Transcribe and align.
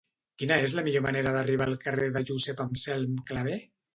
Quina 0.41 0.55
és 0.67 0.71
la 0.77 0.83
millor 0.87 1.03
manera 1.07 1.33
d'arribar 1.35 1.67
al 1.69 1.77
carrer 1.85 2.09
de 2.17 2.25
Josep 2.31 2.65
Anselm 2.65 3.21
Clavé? 3.31 3.59